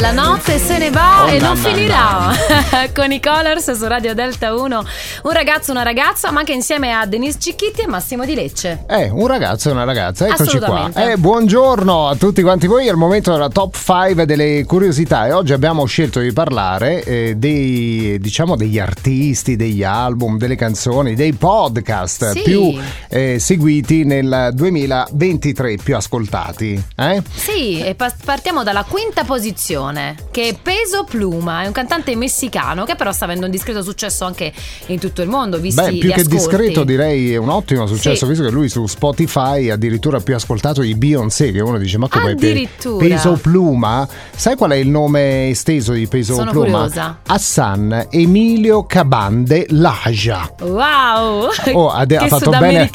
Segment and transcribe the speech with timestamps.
[0.00, 2.88] La notte se ne va Oh, e non na, na, finirà.
[2.94, 4.84] Con i Colors su Radio Delta 1.
[5.24, 8.84] Un ragazzo, una ragazza, ma anche insieme a Denise Cicchitti e Massimo Di Lecce.
[8.88, 10.90] Eh, un ragazzo e una ragazza, eccoci qua.
[10.94, 15.32] Eh, buongiorno a tutti quanti voi, è il momento della top 5 delle curiosità e
[15.32, 21.34] oggi abbiamo scelto di parlare eh, dei, diciamo, degli artisti, degli album, delle canzoni, dei
[21.34, 22.40] podcast Sì.
[22.42, 22.74] più
[23.08, 26.82] eh, seguiti nel 2023, più ascoltati.
[26.96, 27.22] Eh?
[27.34, 29.88] Sì, e pa- partiamo dalla quinta posizione,
[30.30, 34.24] che è Peso Pluma, è un cantante messicano che però sta avendo un discreto successo
[34.24, 34.52] anche
[34.86, 36.28] in tutto il mondo, visti Beh, più che ascolti.
[36.36, 38.30] discreto direi è un ottimo successo, Sì.
[38.30, 42.32] visto che lui su Spotify addirittura più ascoltato di Beyoncé, che uno dice ma come
[42.32, 43.04] Addirittura.
[43.06, 44.06] Peso Pluma?
[44.34, 46.66] Sai qual è il nome esteso di Peso Sono Pluma?
[46.82, 47.18] curiosa.
[47.26, 50.52] Hassan Emilio Cabande Laja.
[50.60, 51.48] Wow!
[51.72, 52.88] Oh, ade- che ha fatto bene-!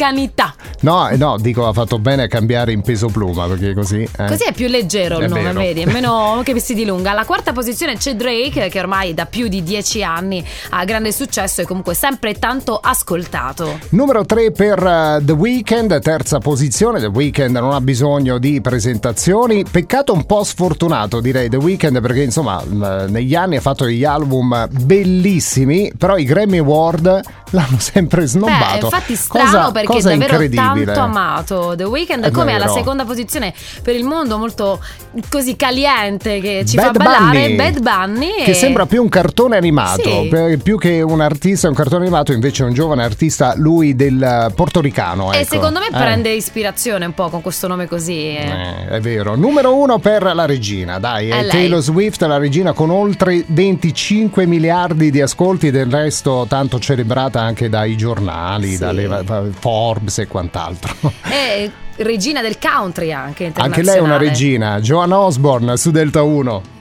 [0.85, 4.07] No, eh, no, dico ha fatto bene a cambiare in Peso Pluma, perché così...
[4.17, 4.25] eh.
[4.27, 5.59] Così è più leggero il È nome, vero.
[5.59, 5.81] vedi?
[5.81, 7.09] È meno che si dilunga.
[7.09, 11.61] Alla quarta posizione c'è Drake, che ormai da più di dieci anni ha grande successo
[11.61, 13.80] e comunque sempre tanto ascoltato.
[13.89, 16.99] Numero 3 per eh, The Weeknd, terza posizione.
[16.99, 19.66] The Weeknd non ha bisogno di presentazioni.
[19.70, 22.61] Peccato un po' sfortunato, direi, The Weeknd, perché insomma
[23.08, 28.77] negli anni ha fatto degli album bellissimi, però i Grammy Award l'hanno sempre snobbato.
[28.89, 30.75] Beh, infatti strano Cosa- perché cosa è davvero incredibile.
[30.84, 31.73] Tanto amato.
[31.78, 34.80] The Weeknd È come alla seconda posizione per il mondo, molto
[35.30, 37.40] così caliente che ci Bad fa ballare.
[37.42, 38.44] Bunny, Bad Bunny.
[38.44, 40.59] Che e- sembra più un cartone animato, Sì.
[40.62, 44.52] più che un artista, un cartone animato, invece è un giovane artista, lui del eh,
[44.54, 45.32] portoricano.
[45.32, 45.54] E ecco.
[45.54, 45.92] secondo me Eh.
[45.92, 48.36] prende ispirazione un po' con questo nome così.
[48.36, 48.50] eh.
[48.50, 49.36] Eh, è vero.
[49.36, 51.48] Numero uno per la regina, dai, È.
[51.48, 57.70] Taylor Swift, la regina con oltre 25 miliardi di ascolti, del resto tanto celebrata anche
[57.70, 58.78] dai giornali, Sì.
[58.80, 60.55] dalle va- Forbes e quant'altro.
[61.28, 66.73] È regina del country anche Anche lei è una regina, Joan Osborne su Delta 1.